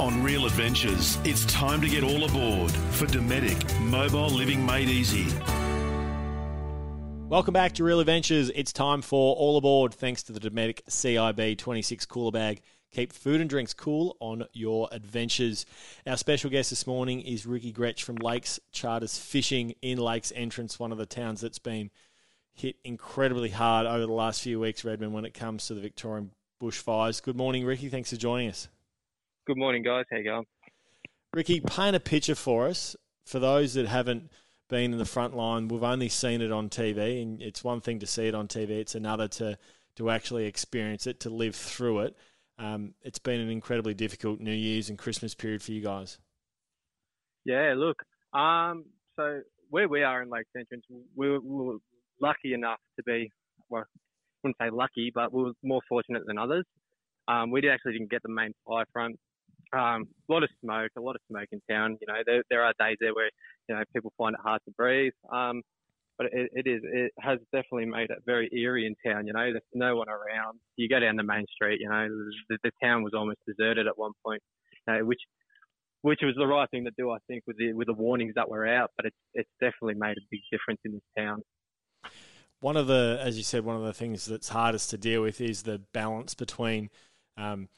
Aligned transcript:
On 0.00 0.24
Real 0.24 0.44
Adventures, 0.44 1.18
it's 1.22 1.44
time 1.44 1.80
to 1.80 1.88
get 1.88 2.02
all 2.02 2.24
aboard 2.24 2.72
for 2.72 3.06
Dometic 3.06 3.80
Mobile 3.80 4.28
Living 4.28 4.66
Made 4.66 4.88
Easy. 4.88 5.28
Welcome 7.28 7.54
back 7.54 7.74
to 7.74 7.84
Real 7.84 8.00
Adventures. 8.00 8.50
It's 8.56 8.72
time 8.72 9.02
for 9.02 9.36
All 9.36 9.56
Aboard, 9.56 9.94
thanks 9.94 10.24
to 10.24 10.32
the 10.32 10.40
Dometic 10.40 10.82
CIB 10.86 11.56
26 11.58 12.06
cooler 12.06 12.32
bag. 12.32 12.62
Keep 12.90 13.12
food 13.12 13.40
and 13.40 13.48
drinks 13.48 13.72
cool 13.72 14.16
on 14.18 14.44
your 14.52 14.88
adventures. 14.90 15.64
Our 16.08 16.16
special 16.16 16.50
guest 16.50 16.70
this 16.70 16.88
morning 16.88 17.20
is 17.20 17.46
Ricky 17.46 17.72
Gretsch 17.72 18.02
from 18.02 18.16
Lakes 18.16 18.58
Charters 18.72 19.16
Fishing 19.16 19.76
in 19.80 19.98
Lakes 19.98 20.32
Entrance, 20.34 20.76
one 20.76 20.90
of 20.90 20.98
the 20.98 21.06
towns 21.06 21.40
that's 21.40 21.60
been 21.60 21.92
hit 22.52 22.74
incredibly 22.82 23.50
hard 23.50 23.86
over 23.86 24.06
the 24.06 24.12
last 24.12 24.42
few 24.42 24.58
weeks, 24.58 24.84
Redmond, 24.84 25.12
when 25.12 25.24
it 25.24 25.34
comes 25.34 25.68
to 25.68 25.74
the 25.74 25.80
Victorian 25.80 26.32
bushfires. 26.60 27.22
Good 27.22 27.36
morning, 27.36 27.64
Ricky. 27.64 27.88
Thanks 27.88 28.10
for 28.10 28.16
joining 28.16 28.48
us. 28.48 28.66
Good 29.46 29.58
morning, 29.58 29.82
guys. 29.82 30.06
How 30.10 30.16
you 30.16 30.24
going? 30.24 30.46
Ricky, 31.34 31.60
paint 31.60 31.94
a 31.94 32.00
picture 32.00 32.34
for 32.34 32.66
us. 32.66 32.96
For 33.26 33.38
those 33.38 33.74
that 33.74 33.86
haven't 33.86 34.30
been 34.70 34.92
in 34.92 34.98
the 34.98 35.04
front 35.04 35.36
line, 35.36 35.68
we've 35.68 35.82
only 35.82 36.08
seen 36.08 36.40
it 36.40 36.50
on 36.50 36.70
TV, 36.70 37.20
and 37.20 37.42
it's 37.42 37.62
one 37.62 37.82
thing 37.82 37.98
to 37.98 38.06
see 38.06 38.26
it 38.26 38.34
on 38.34 38.48
TV; 38.48 38.70
it's 38.70 38.94
another 38.94 39.28
to 39.28 39.58
to 39.96 40.08
actually 40.08 40.46
experience 40.46 41.06
it, 41.06 41.20
to 41.20 41.30
live 41.30 41.54
through 41.54 42.00
it. 42.00 42.16
Um, 42.58 42.94
it's 43.02 43.18
been 43.18 43.38
an 43.38 43.50
incredibly 43.50 43.92
difficult 43.92 44.40
New 44.40 44.50
Year's 44.50 44.88
and 44.88 44.98
Christmas 44.98 45.34
period 45.34 45.62
for 45.62 45.72
you 45.72 45.82
guys. 45.82 46.18
Yeah, 47.44 47.74
look. 47.76 48.02
Um, 48.32 48.86
so 49.16 49.42
where 49.68 49.88
we 49.88 50.02
are 50.02 50.22
in 50.22 50.30
Lake 50.30 50.46
Entrance, 50.56 50.84
we 51.14 51.28
were, 51.28 51.40
we 51.40 51.66
were 51.66 51.76
lucky 52.18 52.54
enough 52.54 52.80
to 52.96 53.02
be, 53.02 53.30
well, 53.68 53.82
I 53.82 53.98
wouldn't 54.42 54.56
say 54.58 54.70
lucky, 54.70 55.12
but 55.14 55.34
we 55.34 55.42
were 55.44 55.52
more 55.62 55.82
fortunate 55.86 56.22
than 56.26 56.38
others. 56.38 56.64
Um, 57.28 57.50
we 57.50 57.68
actually 57.68 57.92
didn't 57.92 58.10
get 58.10 58.22
the 58.22 58.30
main 58.30 58.54
fire 58.66 58.86
front 58.92 59.18
um, 59.72 60.08
a 60.28 60.32
lot 60.32 60.42
of 60.42 60.50
smoke, 60.60 60.90
a 60.96 61.00
lot 61.00 61.16
of 61.16 61.22
smoke 61.30 61.48
in 61.52 61.60
town. 61.70 61.98
You 62.00 62.06
know, 62.06 62.20
there, 62.26 62.42
there 62.50 62.62
are 62.62 62.74
days 62.78 62.96
there 63.00 63.14
where, 63.14 63.30
you 63.68 63.74
know, 63.74 63.82
people 63.94 64.12
find 64.18 64.34
it 64.34 64.40
hard 64.42 64.60
to 64.66 64.72
breathe. 64.72 65.12
Um, 65.32 65.62
but 66.16 66.28
it, 66.32 66.50
it 66.52 66.66
is, 66.66 66.82
it 66.84 67.12
has 67.18 67.38
definitely 67.52 67.86
made 67.86 68.10
it 68.10 68.18
very 68.24 68.48
eerie 68.52 68.86
in 68.86 68.94
town. 69.04 69.26
You 69.26 69.32
know, 69.32 69.50
there's 69.50 69.62
no 69.74 69.96
one 69.96 70.08
around. 70.08 70.60
You 70.76 70.88
go 70.88 71.00
down 71.00 71.16
the 71.16 71.24
main 71.24 71.44
street, 71.52 71.80
you 71.80 71.88
know, 71.88 72.08
the, 72.48 72.58
the 72.62 72.70
town 72.82 73.02
was 73.02 73.14
almost 73.14 73.38
deserted 73.46 73.86
at 73.86 73.98
one 73.98 74.12
point, 74.24 74.42
you 74.86 74.94
know, 74.94 75.04
which, 75.04 75.20
which 76.02 76.20
was 76.22 76.34
the 76.36 76.46
right 76.46 76.70
thing 76.70 76.84
to 76.84 76.92
do, 76.96 77.10
I 77.10 77.18
think, 77.26 77.42
with 77.46 77.56
the, 77.56 77.72
with 77.72 77.88
the 77.88 77.94
warnings 77.94 78.34
that 78.36 78.48
were 78.48 78.66
out. 78.66 78.92
But 78.96 79.06
it's, 79.06 79.16
it's 79.32 79.50
definitely 79.60 79.94
made 79.94 80.16
a 80.16 80.20
big 80.30 80.40
difference 80.52 80.80
in 80.84 80.92
this 80.92 81.02
town. 81.18 81.42
One 82.60 82.76
of 82.76 82.86
the, 82.86 83.18
as 83.20 83.36
you 83.36 83.42
said, 83.42 83.64
one 83.64 83.76
of 83.76 83.82
the 83.82 83.92
things 83.92 84.24
that's 84.24 84.48
hardest 84.48 84.90
to 84.90 84.98
deal 84.98 85.20
with 85.20 85.40
is 85.40 85.64
the 85.64 85.80
balance 85.92 86.34
between 86.34 86.90
um, 87.36 87.68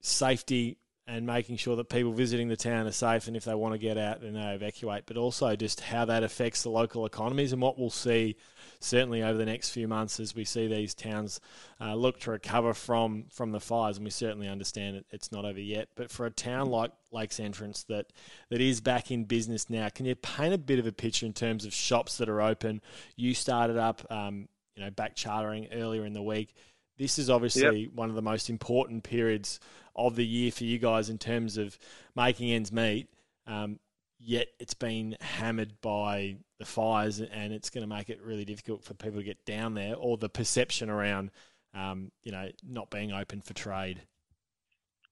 safety 0.00 0.78
and 1.12 1.26
making 1.26 1.58
sure 1.58 1.76
that 1.76 1.90
people 1.90 2.10
visiting 2.10 2.48
the 2.48 2.56
town 2.56 2.86
are 2.86 2.92
safe 2.92 3.28
and 3.28 3.36
if 3.36 3.44
they 3.44 3.54
want 3.54 3.74
to 3.74 3.78
get 3.78 3.98
out 3.98 4.22
then 4.22 4.32
they 4.32 4.54
evacuate. 4.54 5.04
But 5.04 5.18
also 5.18 5.54
just 5.56 5.80
how 5.80 6.06
that 6.06 6.22
affects 6.22 6.62
the 6.62 6.70
local 6.70 7.04
economies 7.04 7.52
and 7.52 7.60
what 7.60 7.78
we'll 7.78 7.90
see 7.90 8.36
certainly 8.80 9.22
over 9.22 9.36
the 9.36 9.44
next 9.44 9.70
few 9.70 9.86
months 9.86 10.18
as 10.18 10.34
we 10.34 10.44
see 10.44 10.66
these 10.66 10.94
towns 10.94 11.38
uh, 11.82 11.94
look 11.94 12.18
to 12.20 12.30
recover 12.30 12.72
from 12.72 13.26
from 13.30 13.52
the 13.52 13.60
fires 13.60 13.98
and 13.98 14.04
we 14.04 14.10
certainly 14.10 14.48
understand 14.48 14.96
it, 14.96 15.04
it's 15.10 15.30
not 15.30 15.44
over 15.44 15.60
yet. 15.60 15.88
But 15.96 16.10
for 16.10 16.24
a 16.24 16.30
town 16.30 16.70
like 16.70 16.92
Lakes 17.10 17.38
Entrance 17.38 17.84
that 17.84 18.06
that 18.48 18.62
is 18.62 18.80
back 18.80 19.10
in 19.10 19.24
business 19.24 19.68
now 19.68 19.90
can 19.90 20.06
you 20.06 20.14
paint 20.14 20.54
a 20.54 20.58
bit 20.58 20.78
of 20.78 20.86
a 20.86 20.92
picture 20.92 21.26
in 21.26 21.34
terms 21.34 21.66
of 21.66 21.74
shops 21.74 22.16
that 22.18 22.30
are 22.30 22.40
open? 22.40 22.80
You 23.16 23.34
started 23.34 23.76
up 23.76 24.00
um, 24.10 24.48
you 24.76 24.82
know 24.82 24.90
back 24.90 25.14
chartering 25.14 25.68
earlier 25.72 26.06
in 26.06 26.14
the 26.14 26.22
week. 26.22 26.54
This 26.96 27.18
is 27.18 27.28
obviously 27.28 27.80
yep. 27.80 27.92
one 27.94 28.08
of 28.08 28.14
the 28.14 28.22
most 28.22 28.48
important 28.48 29.02
periods 29.02 29.60
of 29.94 30.16
the 30.16 30.26
year 30.26 30.50
for 30.50 30.64
you 30.64 30.78
guys 30.78 31.08
in 31.10 31.18
terms 31.18 31.56
of 31.56 31.78
making 32.16 32.50
ends 32.50 32.72
meet. 32.72 33.08
Um, 33.46 33.78
yet 34.18 34.48
it's 34.58 34.74
been 34.74 35.16
hammered 35.20 35.80
by 35.80 36.36
the 36.58 36.64
fires, 36.64 37.20
and 37.20 37.52
it's 37.52 37.70
going 37.70 37.82
to 37.82 37.92
make 37.92 38.08
it 38.08 38.20
really 38.22 38.44
difficult 38.44 38.84
for 38.84 38.94
people 38.94 39.18
to 39.18 39.24
get 39.24 39.44
down 39.44 39.74
there, 39.74 39.94
or 39.96 40.16
the 40.16 40.28
perception 40.28 40.88
around, 40.88 41.30
um, 41.74 42.12
you 42.22 42.32
know, 42.32 42.48
not 42.66 42.90
being 42.90 43.12
open 43.12 43.40
for 43.40 43.54
trade. 43.54 44.00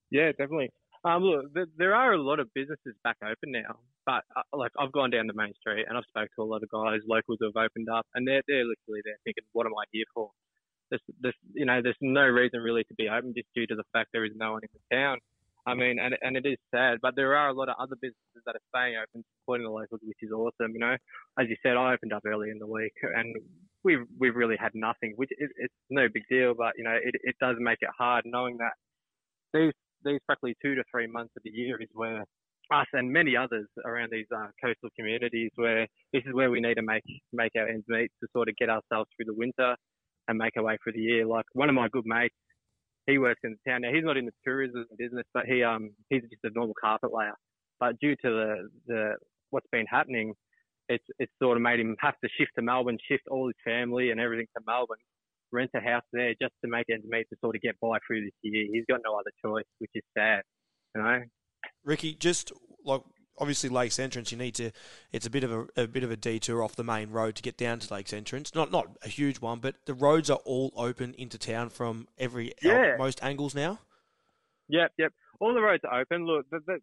Yeah, 0.09 0.31
definitely. 0.31 0.71
Um, 1.03 1.23
look, 1.23 1.45
there 1.77 1.95
are 1.95 2.13
a 2.13 2.21
lot 2.21 2.39
of 2.39 2.53
businesses 2.53 2.95
back 3.03 3.17
open 3.23 3.51
now, 3.51 3.79
but 4.05 4.23
uh, 4.35 4.43
like 4.53 4.71
I've 4.77 4.91
gone 4.91 5.09
down 5.09 5.27
the 5.27 5.33
main 5.33 5.53
street 5.59 5.85
and 5.87 5.97
I've 5.97 6.05
spoke 6.07 6.29
to 6.35 6.43
a 6.43 6.45
lot 6.45 6.61
of 6.63 6.69
guys, 6.69 6.99
locals 7.07 7.37
who 7.39 7.47
have 7.47 7.55
opened 7.55 7.89
up, 7.89 8.05
and 8.13 8.27
they're 8.27 8.43
they're 8.47 8.65
literally 8.65 9.01
there 9.03 9.17
thinking, 9.23 9.43
"What 9.53 9.65
am 9.65 9.73
I 9.73 9.85
here 9.91 10.05
for?" 10.13 10.31
There's, 11.21 11.35
you 11.53 11.65
know, 11.65 11.81
there's 11.81 11.97
no 12.01 12.23
reason 12.23 12.59
really 12.59 12.83
to 12.85 12.93
be 12.95 13.09
open 13.09 13.33
just 13.35 13.47
due 13.55 13.67
to 13.67 13.75
the 13.75 13.83
fact 13.93 14.09
there 14.13 14.25
is 14.25 14.31
no 14.35 14.53
one 14.53 14.61
in 14.63 14.69
the 14.73 14.95
town. 14.95 15.17
I 15.65 15.75
mean, 15.75 15.99
and 15.99 16.15
and 16.21 16.35
it 16.35 16.45
is 16.45 16.57
sad, 16.71 16.97
but 17.01 17.15
there 17.15 17.35
are 17.35 17.49
a 17.49 17.53
lot 17.53 17.69
of 17.69 17.75
other 17.79 17.95
businesses 17.95 18.41
that 18.45 18.55
are 18.55 18.65
staying 18.73 18.97
open, 18.97 19.23
supporting 19.41 19.65
the 19.65 19.71
locals, 19.71 20.01
which 20.03 20.17
is 20.21 20.31
awesome. 20.31 20.73
You 20.73 20.79
know, 20.79 20.95
as 21.37 21.47
you 21.49 21.55
said, 21.61 21.77
I 21.77 21.93
opened 21.93 22.13
up 22.13 22.23
early 22.25 22.49
in 22.49 22.57
the 22.57 22.65
week, 22.65 22.93
and 23.03 23.35
we've 23.83 24.05
we've 24.19 24.35
really 24.35 24.57
had 24.57 24.71
nothing, 24.73 25.13
which 25.17 25.29
it's 25.37 25.73
no 25.91 26.07
big 26.11 26.23
deal, 26.29 26.55
but 26.57 26.73
you 26.77 26.83
know, 26.83 26.97
it 27.01 27.13
it 27.23 27.35
does 27.39 27.57
make 27.59 27.77
it 27.81 27.89
hard 27.95 28.23
knowing 28.25 28.57
that 28.57 28.73
these 29.53 29.73
these 30.03 30.19
practically 30.25 30.55
two 30.63 30.73
to 30.73 30.83
three 30.89 31.05
months 31.05 31.33
of 31.37 31.43
the 31.43 31.51
year 31.51 31.79
is 31.79 31.89
where 31.93 32.25
us 32.71 32.87
and 32.93 33.11
many 33.11 33.35
others 33.35 33.67
around 33.85 34.09
these 34.11 34.25
uh, 34.35 34.47
coastal 34.63 34.89
communities 34.97 35.51
where 35.55 35.85
this 36.13 36.23
is 36.25 36.33
where 36.33 36.49
we 36.49 36.61
need 36.61 36.75
to 36.75 36.81
make 36.81 37.03
make 37.33 37.51
our 37.57 37.67
ends 37.67 37.85
meet 37.87 38.09
to 38.21 38.27
sort 38.33 38.47
of 38.49 38.55
get 38.55 38.69
ourselves 38.69 39.09
through 39.15 39.25
the 39.25 39.33
winter 39.33 39.75
and 40.27 40.37
make 40.37 40.53
our 40.57 40.63
way 40.63 40.77
through 40.83 40.93
the 40.93 41.01
year. 41.01 41.25
Like 41.25 41.45
one 41.53 41.69
of 41.69 41.75
my 41.75 41.87
good 41.89 42.05
mates, 42.05 42.35
he 43.07 43.17
works 43.17 43.41
in 43.43 43.55
the 43.55 43.71
town 43.71 43.81
now. 43.81 43.93
He's 43.93 44.03
not 44.03 44.17
in 44.17 44.25
the 44.25 44.31
tourism 44.45 44.85
business, 44.97 45.25
but 45.33 45.45
he 45.45 45.63
um 45.63 45.91
he's 46.09 46.21
just 46.23 46.43
a 46.43 46.49
normal 46.53 46.75
carpet 46.79 47.11
layer. 47.13 47.35
But 47.79 47.99
due 47.99 48.15
to 48.15 48.29
the 48.29 48.69
the 48.87 49.15
what's 49.49 49.67
been 49.71 49.85
happening, 49.85 50.33
it's 50.89 51.05
it's 51.19 51.31
sort 51.41 51.57
of 51.57 51.63
made 51.63 51.79
him 51.79 51.95
have 51.99 52.15
to 52.23 52.29
shift 52.37 52.51
to 52.57 52.61
Melbourne, 52.61 52.97
shift 53.07 53.23
all 53.29 53.47
his 53.47 53.55
family 53.63 54.11
and 54.11 54.19
everything 54.19 54.47
to 54.55 54.63
Melbourne, 54.65 54.99
rent 55.51 55.71
a 55.75 55.79
house 55.79 56.03
there 56.13 56.33
just 56.41 56.53
to 56.63 56.69
make 56.69 56.85
ends 56.91 57.05
meet 57.07 57.27
to 57.29 57.35
sort 57.41 57.55
of 57.55 57.61
get 57.61 57.79
by 57.81 57.97
through 58.05 58.21
this 58.21 58.33
year. 58.41 58.67
He's 58.71 58.85
got 58.89 59.01
no 59.03 59.13
other 59.15 59.31
choice, 59.43 59.65
which 59.79 59.91
is 59.95 60.03
sad, 60.17 60.41
you 60.95 61.01
know. 61.01 61.21
Ricky, 61.83 62.13
just 62.13 62.51
like 62.85 63.01
obviously 63.41 63.69
Lakes 63.69 63.99
Entrance, 63.99 64.31
you 64.31 64.37
need 64.37 64.55
to. 64.55 64.71
It's 65.11 65.25
a 65.25 65.29
bit 65.29 65.43
of 65.43 65.51
a, 65.51 65.67
a, 65.75 65.87
bit 65.87 66.03
of 66.03 66.11
a 66.11 66.15
detour 66.15 66.63
off 66.63 66.75
the 66.75 66.83
main 66.83 67.09
road 67.09 67.35
to 67.35 67.41
get 67.41 67.57
down 67.57 67.79
to 67.79 67.93
Lakes 67.93 68.13
Entrance. 68.13 68.53
Not 68.53 68.71
not 68.71 68.87
a 69.03 69.09
huge 69.09 69.41
one, 69.41 69.59
but 69.59 69.75
the 69.85 69.95
roads 69.95 70.29
are 70.29 70.39
all 70.45 70.71
open 70.77 71.15
into 71.17 71.37
town 71.37 71.69
from 71.69 72.07
every 72.17 72.53
yeah. 72.61 72.95
most 72.97 73.21
angles 73.23 73.55
now. 73.55 73.79
Yep, 74.69 74.91
yep. 74.97 75.11
All 75.39 75.53
the 75.53 75.61
roads 75.61 75.83
are 75.89 75.99
open. 75.99 76.25
Look, 76.25 76.45
the, 76.51 76.59
the, 76.65 76.77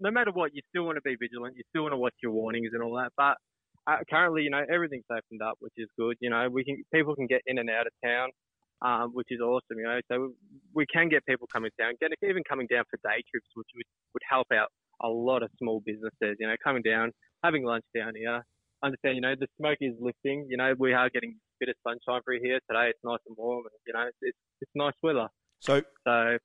no 0.00 0.10
matter 0.10 0.32
what, 0.32 0.54
you 0.54 0.60
still 0.68 0.84
want 0.84 0.96
to 0.96 1.02
be 1.02 1.16
vigilant. 1.18 1.56
You 1.56 1.62
still 1.70 1.82
want 1.82 1.92
to 1.92 1.96
watch 1.96 2.14
your 2.22 2.32
warnings 2.32 2.70
and 2.74 2.82
all 2.82 2.96
that. 2.96 3.12
But 3.16 3.36
uh, 3.86 3.98
currently, 4.10 4.42
you 4.42 4.50
know, 4.50 4.62
everything's 4.70 5.08
opened 5.10 5.40
up, 5.42 5.56
which 5.60 5.72
is 5.78 5.88
good. 5.96 6.16
You 6.20 6.30
know, 6.30 6.48
we 6.50 6.64
can 6.64 6.82
people 6.92 7.14
can 7.14 7.26
get 7.26 7.42
in 7.46 7.58
and 7.58 7.70
out 7.70 7.86
of 7.86 7.92
town. 8.04 8.30
Um, 8.82 9.10
which 9.12 9.26
is 9.28 9.40
awesome, 9.42 9.76
you 9.76 9.84
know. 9.84 10.00
So 10.10 10.32
we 10.72 10.86
can 10.86 11.10
get 11.10 11.26
people 11.26 11.46
coming 11.46 11.70
down, 11.78 11.92
get 12.00 12.12
even 12.26 12.42
coming 12.48 12.66
down 12.66 12.84
for 12.88 12.96
day 13.04 13.22
trips, 13.30 13.48
which 13.52 13.68
would, 13.76 13.84
would 14.14 14.22
help 14.26 14.46
out 14.54 14.72
a 15.02 15.08
lot 15.08 15.42
of 15.42 15.50
small 15.58 15.82
businesses, 15.84 16.36
you 16.38 16.46
know, 16.46 16.54
coming 16.62 16.82
down, 16.82 17.12
having 17.42 17.64
lunch 17.64 17.84
down 17.96 18.12
here. 18.16 18.44
Understand, 18.82 19.16
you 19.16 19.20
know, 19.20 19.34
the 19.38 19.46
smoke 19.58 19.78
is 19.80 19.94
lifting. 20.00 20.46
You 20.48 20.56
know, 20.56 20.74
we 20.78 20.94
are 20.94 21.10
getting 21.10 21.32
a 21.32 21.56
bit 21.60 21.68
of 21.68 21.74
sunshine 21.86 22.22
through 22.24 22.40
here 22.42 22.60
today. 22.68 22.88
It's 22.88 22.98
nice 23.04 23.18
and 23.26 23.36
warm, 23.36 23.64
and 23.64 23.80
you 23.86 23.92
know, 23.92 24.08
it's 24.22 24.38
it's 24.60 24.70
nice 24.74 24.94
weather. 25.02 25.28
So, 25.60 25.82
so 26.06 26.38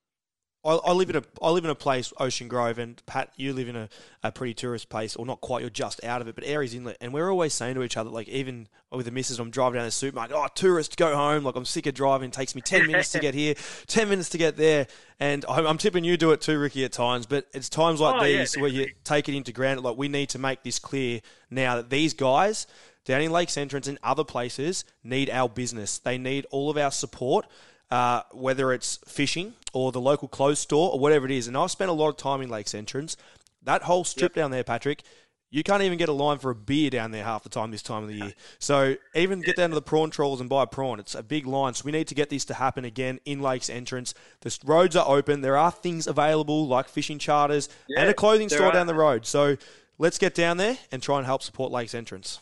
I, 0.66 0.74
I, 0.76 0.92
live 0.92 1.10
in 1.10 1.16
a 1.16 1.22
I 1.40 1.50
live 1.50 1.64
in 1.64 1.70
a 1.70 1.74
place, 1.74 2.12
Ocean 2.18 2.48
Grove, 2.48 2.78
and 2.78 3.00
Pat, 3.06 3.32
you 3.36 3.52
live 3.52 3.68
in 3.68 3.76
a, 3.76 3.88
a 4.22 4.32
pretty 4.32 4.52
tourist 4.52 4.88
place, 4.88 5.14
or 5.14 5.24
not 5.24 5.40
quite. 5.40 5.60
You're 5.60 5.70
just 5.70 6.02
out 6.02 6.20
of 6.20 6.28
it, 6.28 6.34
but 6.34 6.44
Aireys 6.44 6.74
Inlet, 6.74 6.96
and 7.00 7.12
we're 7.12 7.30
always 7.30 7.54
saying 7.54 7.76
to 7.76 7.82
each 7.82 7.96
other, 7.96 8.10
like 8.10 8.28
even 8.28 8.68
with 8.90 9.06
the 9.06 9.12
missus, 9.12 9.38
I'm 9.38 9.50
driving 9.50 9.78
down 9.78 9.84
the 9.84 9.90
supermarket. 9.90 10.36
Oh, 10.36 10.46
tourist, 10.54 10.96
go 10.96 11.14
home. 11.14 11.44
Like 11.44 11.54
I'm 11.54 11.64
sick 11.64 11.86
of 11.86 11.94
driving. 11.94 12.30
It 12.30 12.32
takes 12.32 12.54
me 12.54 12.60
ten 12.60 12.86
minutes 12.86 13.12
to 13.12 13.18
get 13.20 13.34
here, 13.34 13.54
ten 13.86 14.08
minutes 14.08 14.30
to 14.30 14.38
get 14.38 14.56
there, 14.56 14.88
and 15.20 15.44
I'm 15.48 15.78
tipping 15.78 16.04
you 16.04 16.16
do 16.16 16.32
it 16.32 16.40
too, 16.40 16.58
Ricky, 16.58 16.84
at 16.84 16.92
times. 16.92 17.26
But 17.26 17.46
it's 17.54 17.68
times 17.68 18.00
like 18.00 18.20
oh, 18.20 18.24
these 18.24 18.56
yeah, 18.56 18.62
where 18.62 18.70
you 18.70 18.88
take 19.04 19.28
it 19.28 19.36
into 19.36 19.52
granted. 19.52 19.82
Like 19.82 19.96
we 19.96 20.08
need 20.08 20.30
to 20.30 20.38
make 20.38 20.62
this 20.62 20.78
clear 20.78 21.20
now 21.50 21.76
that 21.76 21.90
these 21.90 22.12
guys 22.12 22.66
down 23.06 23.20
in 23.22 23.30
Lakes 23.30 23.56
Entrance 23.56 23.86
and 23.86 23.98
other 24.02 24.24
places 24.24 24.84
need 25.04 25.30
our 25.30 25.48
business. 25.48 25.98
They 25.98 26.18
need 26.18 26.44
all 26.50 26.70
of 26.70 26.76
our 26.76 26.90
support 26.90 27.46
uh, 27.90 28.22
whether 28.32 28.72
it's 28.72 28.98
fishing 29.06 29.54
or 29.72 29.92
the 29.92 30.00
local 30.00 30.28
clothes 30.28 30.58
store 30.58 30.92
or 30.92 30.98
whatever 30.98 31.26
it 31.26 31.32
is. 31.32 31.48
And 31.48 31.56
I've 31.56 31.70
spent 31.70 31.90
a 31.90 31.94
lot 31.94 32.08
of 32.08 32.16
time 32.16 32.42
in 32.42 32.48
Lakes 32.48 32.74
Entrance. 32.74 33.16
That 33.62 33.82
whole 33.82 34.04
strip 34.04 34.34
down 34.34 34.50
there, 34.50 34.64
Patrick, 34.64 35.02
you 35.50 35.62
can't 35.62 35.82
even 35.82 35.96
get 35.96 36.08
a 36.08 36.12
line 36.12 36.38
for 36.38 36.50
a 36.50 36.54
beer 36.54 36.90
down 36.90 37.12
there 37.12 37.24
half 37.24 37.42
the 37.42 37.48
time 37.48 37.70
this 37.70 37.82
time 37.82 38.02
of 38.02 38.08
the 38.08 38.14
year. 38.14 38.34
So 38.58 38.96
even 39.14 39.40
get 39.40 39.56
down 39.56 39.70
to 39.70 39.74
the 39.74 39.82
prawn 39.82 40.10
trawls 40.10 40.40
and 40.40 40.50
buy 40.50 40.64
a 40.64 40.66
prawn. 40.66 40.98
It's 40.98 41.14
a 41.14 41.22
big 41.22 41.46
line. 41.46 41.74
So 41.74 41.84
we 41.84 41.92
need 41.92 42.08
to 42.08 42.14
get 42.14 42.30
this 42.30 42.44
to 42.46 42.54
happen 42.54 42.84
again 42.84 43.20
in 43.24 43.40
Lakes 43.40 43.70
Entrance. 43.70 44.12
The 44.40 44.56
roads 44.64 44.96
are 44.96 45.08
open. 45.08 45.40
There 45.40 45.56
are 45.56 45.70
things 45.70 46.06
available 46.06 46.66
like 46.66 46.88
fishing 46.88 47.18
charters 47.18 47.68
and 47.96 48.08
a 48.08 48.14
clothing 48.14 48.48
store 48.48 48.66
are. 48.66 48.72
down 48.72 48.86
the 48.86 48.94
road. 48.94 49.24
So 49.24 49.56
let's 49.98 50.18
get 50.18 50.34
down 50.34 50.56
there 50.56 50.78
and 50.90 51.02
try 51.02 51.18
and 51.18 51.26
help 51.26 51.42
support 51.42 51.70
Lakes 51.70 51.94
Entrance. 51.94 52.40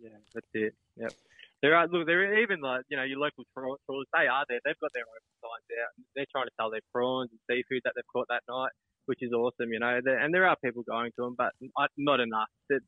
Yeah, 0.00 0.10
that's 0.32 0.46
it. 0.54 0.74
Yep. 0.96 1.12
There 1.62 1.74
are 1.76 1.84
uh, 1.84 1.88
look. 1.90 2.06
There 2.06 2.20
are 2.26 2.38
even 2.42 2.60
like 2.60 2.82
you 2.90 2.96
know 2.96 3.04
your 3.04 3.18
local 3.18 3.44
trawlers. 3.54 3.78
They 4.12 4.26
are 4.26 4.44
there. 4.48 4.60
They've 4.64 4.82
got 4.82 4.90
their 4.94 5.06
own 5.06 5.22
signs 5.42 5.68
out. 5.82 5.92
They're 6.16 6.30
trying 6.32 6.46
to 6.46 6.54
sell 6.58 6.70
their 6.70 6.84
prawns 6.92 7.30
and 7.30 7.40
seafood 7.50 7.82
that 7.84 7.94
they've 7.96 8.12
caught 8.12 8.26
that 8.30 8.42
night, 8.48 8.72
which 9.06 9.20
is 9.22 9.32
awesome. 9.32 9.72
You 9.72 9.80
know, 9.80 10.00
and 10.04 10.34
there 10.34 10.46
are 10.46 10.56
people 10.64 10.82
going 10.82 11.12
to 11.16 11.22
them, 11.24 11.34
but 11.38 11.52
not- 11.78 11.92
not 11.96 12.20
enough. 12.20 12.50
That- 12.70 12.82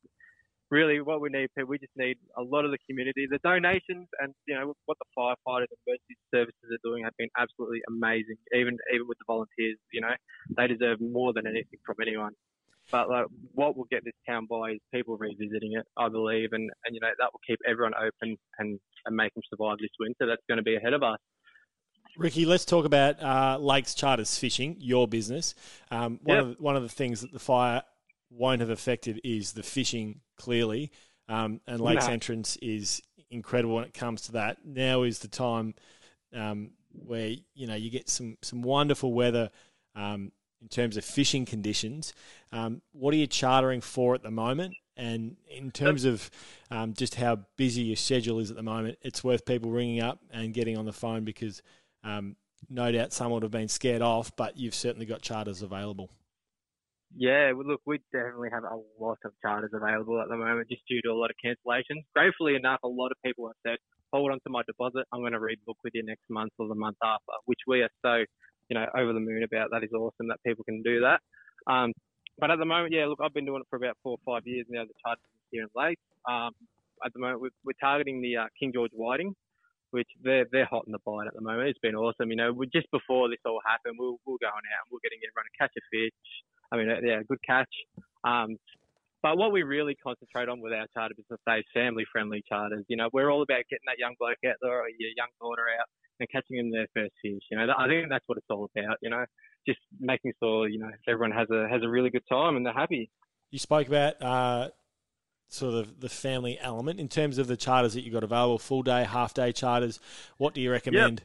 Really, 0.70 1.00
what 1.00 1.20
we 1.20 1.28
need, 1.30 1.48
people, 1.56 1.68
we 1.68 1.78
just 1.78 1.92
need 1.96 2.16
a 2.36 2.42
lot 2.42 2.64
of 2.64 2.72
the 2.72 2.78
community. 2.88 3.26
The 3.30 3.38
donations 3.44 4.08
and 4.20 4.34
you 4.46 4.54
know 4.56 4.74
what 4.86 4.98
the 4.98 5.06
firefighters 5.16 5.68
and 5.70 5.78
emergency 5.86 6.16
services 6.34 6.68
are 6.72 6.82
doing 6.82 7.04
have 7.04 7.12
been 7.18 7.28
absolutely 7.38 7.82
amazing. 7.88 8.36
Even 8.54 8.76
even 8.92 9.06
with 9.06 9.18
the 9.18 9.24
volunteers, 9.28 9.78
you 9.92 10.00
know, 10.00 10.14
they 10.56 10.66
deserve 10.66 11.00
more 11.00 11.32
than 11.34 11.46
anything 11.46 11.78
from 11.86 11.96
anyone. 12.02 12.32
But 12.92 13.08
like, 13.08 13.26
what 13.52 13.76
will 13.76 13.86
get 13.90 14.04
this 14.04 14.14
town 14.28 14.46
by 14.48 14.72
is 14.72 14.78
people 14.92 15.16
revisiting 15.16 15.72
it, 15.72 15.86
I 15.96 16.08
believe, 16.08 16.50
and, 16.52 16.70
and 16.84 16.94
you 16.94 17.00
know 17.00 17.08
that 17.18 17.30
will 17.32 17.40
keep 17.46 17.58
everyone 17.68 17.94
open 17.94 18.36
and, 18.58 18.78
and 19.06 19.16
make 19.16 19.32
them 19.34 19.42
survive 19.50 19.78
this 19.80 19.90
winter. 19.98 20.26
That's 20.26 20.42
going 20.48 20.58
to 20.58 20.62
be 20.62 20.76
ahead 20.76 20.92
of 20.92 21.02
us. 21.02 21.18
Ricky, 22.16 22.44
let's 22.46 22.64
talk 22.64 22.84
about 22.84 23.20
uh, 23.20 23.58
Lakes 23.58 23.94
Charters 23.94 24.38
Fishing, 24.38 24.76
your 24.78 25.08
business. 25.08 25.54
Um, 25.90 26.20
one, 26.22 26.36
Yep. 26.36 26.44
of 26.44 26.56
the, 26.56 26.62
one 26.62 26.76
of 26.76 26.82
the 26.82 26.88
things 26.88 27.22
that 27.22 27.32
the 27.32 27.40
fire 27.40 27.82
won't 28.30 28.60
have 28.60 28.70
affected 28.70 29.20
is 29.24 29.52
the 29.52 29.62
fishing, 29.62 30.20
clearly. 30.36 30.92
Um, 31.28 31.60
and 31.66 31.80
Lakes 31.80 32.06
No. 32.06 32.12
Entrance 32.12 32.56
is 32.56 33.02
incredible 33.30 33.74
when 33.74 33.84
it 33.84 33.94
comes 33.94 34.22
to 34.22 34.32
that. 34.32 34.58
Now 34.64 35.02
is 35.02 35.20
the 35.20 35.28
time 35.28 35.74
um, 36.32 36.70
where 36.92 37.34
you 37.54 37.66
know 37.66 37.74
you 37.74 37.90
get 37.90 38.08
some 38.08 38.36
some 38.42 38.62
wonderful 38.62 39.12
weather 39.12 39.50
um, 39.96 40.30
in 40.64 40.68
terms 40.68 40.96
of 40.96 41.04
fishing 41.04 41.44
conditions. 41.44 42.14
Um, 42.50 42.80
what 42.92 43.12
are 43.12 43.18
you 43.18 43.26
chartering 43.26 43.82
for 43.82 44.14
at 44.14 44.22
the 44.22 44.30
moment? 44.30 44.74
And 44.96 45.36
in 45.46 45.70
terms 45.70 46.06
of 46.06 46.30
um, 46.70 46.94
just 46.94 47.16
how 47.16 47.40
busy 47.56 47.82
your 47.82 47.96
schedule 47.96 48.38
is 48.38 48.50
at 48.50 48.56
the 48.56 48.62
moment, 48.62 48.96
it's 49.02 49.22
worth 49.22 49.44
people 49.44 49.70
ringing 49.70 50.00
up 50.00 50.20
and 50.32 50.54
getting 50.54 50.78
on 50.78 50.86
the 50.86 50.92
phone 50.92 51.24
because 51.24 51.60
um, 52.02 52.36
no 52.70 52.90
doubt 52.90 53.12
some 53.12 53.30
would 53.32 53.42
have 53.42 53.52
been 53.52 53.68
scared 53.68 54.00
off, 54.00 54.34
but 54.36 54.56
you've 54.56 54.74
certainly 54.74 55.04
got 55.04 55.20
charters 55.20 55.60
available. 55.60 56.08
Yeah, 57.14 57.52
well, 57.52 57.66
look, 57.66 57.82
we 57.84 58.00
definitely 58.10 58.48
have 58.50 58.64
a 58.64 58.80
lot 58.98 59.18
of 59.24 59.32
charters 59.42 59.70
available 59.74 60.20
at 60.20 60.28
the 60.28 60.36
moment, 60.36 60.68
just 60.70 60.82
due 60.88 61.02
to 61.02 61.10
a 61.10 61.14
lot 61.14 61.30
of 61.30 61.36
cancellations. 61.44 62.02
Gratefully 62.14 62.56
enough, 62.56 62.80
a 62.82 62.88
lot 62.88 63.12
of 63.12 63.18
people 63.24 63.46
have 63.46 63.56
said, 63.64 63.78
"Hold 64.12 64.32
on 64.32 64.40
to 64.40 64.50
my 64.50 64.62
deposit. 64.66 65.04
I'm 65.12 65.20
going 65.20 65.32
to 65.32 65.38
rebook 65.38 65.76
with 65.84 65.94
you 65.94 66.02
next 66.02 66.24
month 66.28 66.52
or 66.58 66.66
the 66.66 66.74
month 66.74 66.96
after," 67.04 67.32
which 67.44 67.60
we 67.68 67.82
are 67.82 67.90
so, 68.02 68.24
you 68.74 68.80
know, 68.80 68.86
over 68.98 69.12
the 69.12 69.20
moon 69.20 69.44
about. 69.44 69.70
That 69.70 69.84
is 69.84 69.92
awesome 69.92 70.28
that 70.28 70.42
people 70.44 70.64
can 70.64 70.82
do 70.82 71.00
that. 71.00 71.20
Um, 71.70 71.92
but 72.38 72.50
at 72.50 72.58
the 72.58 72.64
moment, 72.64 72.92
yeah, 72.92 73.06
look, 73.06 73.20
I've 73.22 73.34
been 73.34 73.46
doing 73.46 73.60
it 73.60 73.66
for 73.70 73.76
about 73.76 73.96
four 74.02 74.18
or 74.18 74.22
five 74.26 74.42
years 74.46 74.66
now. 74.68 74.82
The 74.82 74.94
charters 75.04 75.22
here 75.50 75.62
in 75.62 75.68
Lake. 75.76 75.98
Um, 76.28 76.50
at 77.04 77.12
the 77.12 77.20
moment, 77.20 77.40
we're, 77.40 77.54
we're 77.64 77.78
targeting 77.80 78.20
the 78.20 78.36
uh, 78.36 78.46
King 78.58 78.72
George 78.74 78.90
Whiting, 78.92 79.34
which 79.92 80.08
they're 80.22 80.46
they're 80.50 80.66
hot 80.66 80.84
in 80.86 80.92
the 80.92 80.98
bite 81.06 81.28
at 81.28 81.34
the 81.34 81.40
moment. 81.40 81.68
It's 81.68 81.78
been 81.78 81.94
awesome. 81.94 82.30
You 82.30 82.36
know, 82.36 82.52
we, 82.52 82.66
just 82.66 82.90
before 82.90 83.28
this 83.28 83.38
all 83.46 83.60
happened, 83.64 83.96
we 83.98 84.06
were, 84.06 84.18
we 84.26 84.32
were 84.34 84.42
going 84.42 84.66
out 84.74 84.82
and 84.82 84.90
we 84.90 84.98
are 84.98 85.06
getting 85.06 85.22
everyone 85.22 85.46
to 85.46 85.54
catch 85.54 85.74
a 85.78 85.82
fish. 85.94 86.18
I 86.72 86.76
mean, 86.76 86.90
uh, 86.90 86.98
yeah, 87.06 87.22
good 87.22 87.42
catch. 87.46 87.70
Um, 88.26 88.58
but 89.22 89.38
what 89.38 89.52
we 89.52 89.62
really 89.62 89.94
concentrate 89.94 90.50
on 90.50 90.60
with 90.60 90.74
our 90.74 90.86
charter 90.92 91.14
business 91.14 91.40
is 91.40 91.64
family-friendly 91.72 92.42
charters. 92.50 92.84
You 92.88 92.98
know, 92.98 93.08
we're 93.12 93.30
all 93.30 93.40
about 93.40 93.64
getting 93.70 93.86
that 93.86 93.96
young 93.96 94.18
bloke 94.18 94.42
out 94.44 94.58
there 94.60 94.84
or 94.84 94.88
your 94.90 95.14
young 95.16 95.32
daughter 95.40 95.64
out 95.80 95.88
and 96.20 96.28
catching 96.30 96.56
them 96.56 96.70
their 96.70 96.86
first 96.94 97.12
fish. 97.22 97.42
You 97.50 97.58
know, 97.58 97.66
I 97.76 97.88
think 97.88 98.08
that's 98.08 98.24
what 98.26 98.38
it's 98.38 98.46
all 98.50 98.70
about. 98.76 98.96
You 99.02 99.10
know, 99.10 99.24
just 99.66 99.80
making 100.00 100.32
sure 100.42 100.68
you 100.68 100.78
know 100.78 100.90
everyone 101.08 101.32
has 101.32 101.48
a 101.50 101.68
has 101.68 101.82
a 101.82 101.88
really 101.88 102.10
good 102.10 102.26
time 102.30 102.56
and 102.56 102.64
they're 102.64 102.72
happy. 102.72 103.10
You 103.50 103.58
spoke 103.58 103.86
about 103.86 104.20
uh, 104.22 104.70
sort 105.48 105.74
of 105.74 106.00
the 106.00 106.08
family 106.08 106.58
element 106.60 106.98
in 107.00 107.08
terms 107.08 107.38
of 107.38 107.46
the 107.46 107.56
charters 107.56 107.94
that 107.94 108.02
you 108.02 108.10
got 108.10 108.24
available, 108.24 108.58
full 108.58 108.82
day, 108.82 109.04
half 109.04 109.34
day 109.34 109.52
charters. 109.52 110.00
What 110.38 110.54
do 110.54 110.60
you 110.60 110.70
recommend? 110.70 111.22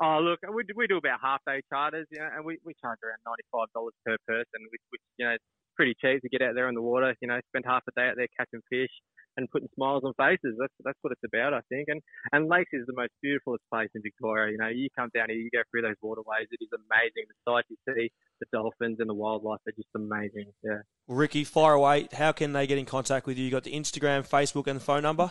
Oh, 0.00 0.20
look, 0.22 0.38
we 0.54 0.62
do, 0.62 0.74
we 0.76 0.86
do 0.86 0.96
about 0.96 1.18
half 1.20 1.40
day 1.46 1.60
charters, 1.68 2.06
you 2.10 2.20
know, 2.20 2.28
and 2.36 2.44
we, 2.44 2.58
we 2.64 2.72
charge 2.80 2.98
around 3.02 3.18
ninety 3.26 3.42
five 3.50 3.66
dollars 3.74 3.94
per 4.06 4.16
person, 4.26 4.60
which, 4.70 4.82
which 4.90 5.02
you 5.16 5.26
know, 5.26 5.36
pretty 5.78 5.94
cheap 6.02 6.20
to 6.22 6.28
get 6.28 6.42
out 6.42 6.54
there 6.54 6.66
on 6.66 6.74
the 6.74 6.82
water. 6.82 7.14
You 7.22 7.28
know, 7.28 7.38
spend 7.48 7.64
half 7.64 7.84
a 7.88 7.92
day 7.94 8.08
out 8.08 8.16
there 8.16 8.26
catching 8.36 8.60
fish 8.68 8.90
and 9.38 9.48
putting 9.50 9.68
smiles 9.76 10.02
on 10.04 10.12
faces. 10.18 10.58
That's 10.58 10.74
that's 10.84 10.98
what 11.02 11.12
it's 11.12 11.22
about, 11.24 11.54
I 11.54 11.60
think. 11.70 11.86
And 11.88 12.02
and 12.32 12.48
lakes 12.48 12.70
is 12.72 12.84
the 12.86 12.92
most 12.92 13.12
beautifulest 13.22 13.62
place 13.72 13.88
in 13.94 14.02
Victoria. 14.02 14.50
You 14.52 14.58
know, 14.58 14.68
you 14.68 14.88
come 14.98 15.08
down 15.14 15.30
here, 15.30 15.38
you 15.38 15.50
go 15.54 15.62
through 15.70 15.82
those 15.82 15.96
waterways. 16.02 16.50
It 16.50 16.58
is 16.60 16.68
amazing. 16.74 17.30
The 17.30 17.38
sights 17.46 17.68
you 17.70 17.78
see, 17.86 18.10
the 18.40 18.46
dolphins 18.52 18.98
and 18.98 19.08
the 19.08 19.14
wildlife 19.14 19.60
are 19.66 19.72
just 19.72 19.88
amazing. 19.94 20.50
Yeah. 20.62 20.82
Ricky, 21.06 21.44
fire 21.44 21.74
away. 21.74 22.08
How 22.12 22.32
can 22.32 22.52
they 22.52 22.66
get 22.66 22.78
in 22.78 22.84
contact 22.84 23.26
with 23.26 23.38
you? 23.38 23.44
You 23.44 23.50
got 23.50 23.64
the 23.64 23.72
Instagram, 23.72 24.28
Facebook, 24.28 24.66
and 24.66 24.76
the 24.80 24.84
phone 24.84 25.02
number. 25.02 25.30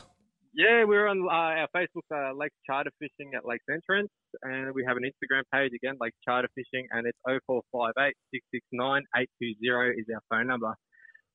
Yeah, 0.58 0.86
we're 0.86 1.06
on 1.08 1.22
uh, 1.22 1.30
our 1.30 1.68
Facebook, 1.70 2.10
uh, 2.12 2.34
Lakes 2.34 2.56
Charter 2.66 2.90
Fishing 2.98 3.34
at 3.36 3.46
Lakes 3.46 3.66
Entrance, 3.72 4.10
and 4.42 4.74
we 4.74 4.84
have 4.88 4.98
an 4.98 5.04
Instagram 5.04 5.44
page 5.54 5.72
again, 5.76 5.98
Lake 6.02 6.16
Charter 6.26 6.48
Fishing, 6.56 6.88
and 6.90 7.06
it's 7.06 7.18
0458 7.28 8.16
669 8.34 9.04
820 9.16 10.02
is 10.02 10.08
our 10.12 10.22
phone 10.32 10.48
number. 10.48 10.74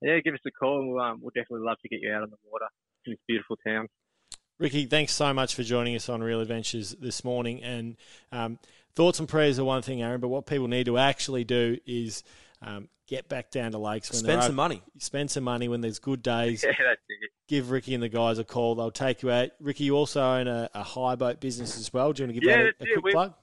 Yeah, 0.00 0.18
give 0.24 0.34
us 0.34 0.40
a 0.44 0.50
call, 0.50 0.80
and 0.80 0.92
we'll, 0.92 1.00
um, 1.00 1.20
we'll 1.22 1.30
definitely 1.36 1.64
love 1.64 1.76
to 1.82 1.88
get 1.88 2.00
you 2.02 2.12
out 2.12 2.24
on 2.24 2.30
the 2.30 2.36
water 2.50 2.66
in 3.06 3.12
this 3.12 3.20
beautiful 3.28 3.54
town. 3.64 3.86
Ricky, 4.58 4.86
thanks 4.86 5.12
so 5.12 5.32
much 5.32 5.54
for 5.54 5.62
joining 5.62 5.94
us 5.94 6.08
on 6.08 6.20
Real 6.20 6.40
Adventures 6.40 6.96
this 6.98 7.22
morning. 7.22 7.62
And 7.62 7.96
um, 8.32 8.58
thoughts 8.96 9.20
and 9.20 9.28
prayers 9.28 9.56
are 9.60 9.64
one 9.64 9.82
thing, 9.82 10.02
Aaron, 10.02 10.20
but 10.20 10.28
what 10.28 10.46
people 10.46 10.66
need 10.66 10.86
to 10.86 10.98
actually 10.98 11.44
do 11.44 11.78
is 11.86 12.24
um, 12.60 12.88
get 13.06 13.28
back 13.28 13.52
down 13.52 13.70
to 13.70 13.78
lakes. 13.78 14.10
When 14.10 14.18
Spend 14.18 14.42
some 14.42 14.52
are- 14.52 14.54
money. 14.54 14.82
Spend 14.98 15.30
some 15.30 15.44
money 15.44 15.68
when 15.68 15.80
there's 15.80 16.00
good 16.00 16.24
days. 16.24 16.64
Yeah, 16.66 16.72
that's 16.76 17.00
it. 17.08 17.11
Give 17.52 17.70
Ricky 17.70 17.92
and 17.92 18.02
the 18.02 18.08
guys 18.08 18.38
a 18.38 18.44
call. 18.44 18.74
They'll 18.74 18.90
take 18.90 19.20
you 19.22 19.30
out. 19.30 19.50
Ricky, 19.60 19.84
you 19.84 19.94
also 19.94 20.22
own 20.22 20.48
a, 20.48 20.70
a 20.72 20.82
high 20.82 21.16
boat 21.16 21.38
business 21.38 21.76
as 21.78 21.92
well. 21.92 22.10
Do 22.14 22.22
you 22.22 22.26
want 22.28 22.34
to 22.36 22.40
give 22.40 22.48
Yeah, 22.48 22.56
that 22.62 22.64
a, 22.64 22.68
a 22.68 22.70
it. 22.70 22.92
quick 22.94 23.04
We- 23.04 23.12
plug? 23.12 23.34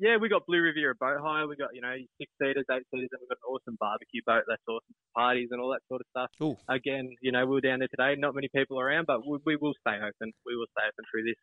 Yeah, 0.00 0.16
we 0.18 0.28
got 0.28 0.44
Blue 0.46 0.60
Riviera 0.60 0.94
Boat 0.96 1.20
Hire. 1.22 1.46
We 1.46 1.54
got, 1.54 1.70
you 1.72 1.80
know, 1.80 1.94
six 2.18 2.28
seaters, 2.42 2.64
eight 2.70 2.82
seaters, 2.92 3.08
and 3.12 3.20
we've 3.22 3.28
got 3.30 3.38
an 3.38 3.48
awesome 3.48 3.76
barbecue 3.80 4.20
boat 4.26 4.42
that's 4.48 4.60
awesome 4.68 4.82
for 4.92 5.20
parties 5.20 5.48
and 5.52 5.60
all 5.60 5.70
that 5.70 5.80
sort 5.88 6.00
of 6.02 6.06
stuff. 6.10 6.30
Ooh. 6.42 6.56
Again, 6.68 7.08
you 7.22 7.30
know, 7.32 7.46
we 7.46 7.52
were 7.52 7.60
down 7.62 7.78
there 7.78 7.88
today. 7.88 8.14
Not 8.20 8.34
many 8.34 8.48
people 8.54 8.78
around, 8.80 9.06
but 9.06 9.24
we, 9.26 9.38
we 9.46 9.56
will 9.56 9.72
stay 9.80 9.94
open. 9.96 10.32
We 10.44 10.56
will 10.56 10.66
stay 10.76 10.82
open 10.86 11.04
through 11.10 11.22
this. 11.22 11.36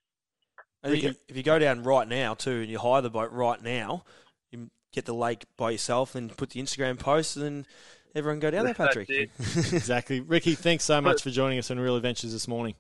And 0.84 1.02
you- 1.02 1.16
if 1.30 1.38
you 1.38 1.42
go 1.42 1.58
down 1.58 1.84
right 1.84 2.08
now 2.08 2.34
too, 2.36 2.60
and 2.62 2.70
you 2.70 2.78
hire 2.80 3.02
the 3.02 3.10
boat 3.10 3.32
right 3.32 3.64
now, 3.64 4.04
you 4.52 4.70
get 4.92 5.06
the 5.06 5.16
lake 5.16 5.46
by 5.58 5.72
yourself, 5.72 6.14
and 6.14 6.36
put 6.38 6.50
the 6.52 6.62
Instagram 6.62 7.00
post, 7.00 7.38
and 7.38 7.66
everyone 8.16 8.40
go 8.40 8.52
down 8.52 8.66
there, 8.66 8.74
That's 8.74 8.96
Patrick. 8.96 9.10
it. 9.10 9.30
exactly. 9.74 10.20
Ricky, 10.20 10.56
thanks 10.56 10.84
so 10.84 11.02
much 11.02 11.22
for 11.22 11.30
joining 11.30 11.60
us 11.60 11.72
on 11.72 11.80
Real 11.80 11.96
Adventures 11.96 12.32
this 12.32 12.48
morning. 12.48 12.76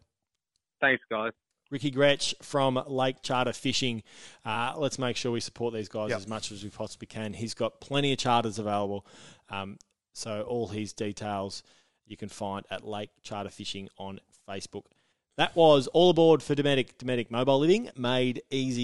Thanks, 0.81 1.03
guys. 1.09 1.31
Ricky 1.71 1.91
Gretsch 1.91 2.33
from 2.43 2.81
Lake 2.87 3.21
Charter 3.23 3.53
Fishing. 3.53 4.03
Uh, 4.45 4.73
let's 4.77 4.99
make 4.99 5.15
sure 5.15 5.31
we 5.31 5.39
support 5.39 5.73
these 5.73 5.89
guys 5.89 6.09
Yep. 6.09 6.17
as 6.19 6.27
much 6.27 6.51
as 6.51 6.63
we 6.63 6.69
possibly 6.69 7.07
can. 7.07 7.33
He's 7.33 7.53
got 7.55 7.81
plenty 7.81 8.11
of 8.11 8.19
charters 8.19 8.59
available. 8.59 9.05
Um, 9.49 9.77
so 10.13 10.43
all 10.43 10.67
his 10.67 10.93
details 10.93 11.63
you 12.05 12.15
can 12.17 12.29
find 12.29 12.65
at 12.69 12.85
Lake 12.85 13.09
Charter 13.23 13.49
Fishing 13.49 13.89
on 13.97 14.19
Facebook. 14.47 14.83
That 15.37 15.55
was 15.55 15.87
all 15.87 16.11
aboard 16.11 16.43
for 16.43 16.53
Dometic, 16.53 16.97
Dometic 16.99 17.31
Mobile 17.31 17.57
Living, 17.57 17.89
made 17.95 18.43
easy 18.51 18.83